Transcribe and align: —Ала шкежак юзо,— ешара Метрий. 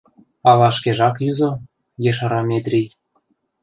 —Ала 0.49 0.69
шкежак 0.77 1.15
юзо,— 1.29 1.51
ешара 2.09 2.41
Метрий. 2.49 2.87